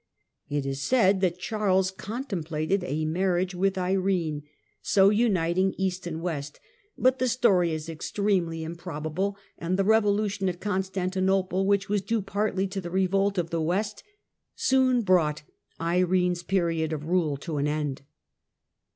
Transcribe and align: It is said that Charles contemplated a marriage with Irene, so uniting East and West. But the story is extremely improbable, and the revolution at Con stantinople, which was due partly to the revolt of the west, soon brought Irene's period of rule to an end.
It 0.49 0.65
is 0.65 0.81
said 0.81 1.21
that 1.21 1.37
Charles 1.37 1.91
contemplated 1.91 2.83
a 2.83 3.05
marriage 3.05 3.53
with 3.53 3.77
Irene, 3.77 4.41
so 4.81 5.09
uniting 5.11 5.75
East 5.77 6.07
and 6.07 6.23
West. 6.23 6.59
But 6.97 7.19
the 7.19 7.27
story 7.27 7.71
is 7.71 7.87
extremely 7.87 8.63
improbable, 8.63 9.37
and 9.59 9.77
the 9.77 9.83
revolution 9.83 10.49
at 10.49 10.59
Con 10.59 10.81
stantinople, 10.81 11.67
which 11.67 11.87
was 11.87 12.01
due 12.01 12.23
partly 12.23 12.65
to 12.69 12.81
the 12.81 12.89
revolt 12.89 13.37
of 13.37 13.51
the 13.51 13.61
west, 13.61 14.03
soon 14.55 15.03
brought 15.03 15.43
Irene's 15.79 16.41
period 16.41 16.93
of 16.93 17.05
rule 17.05 17.37
to 17.37 17.57
an 17.57 17.67
end. 17.67 18.01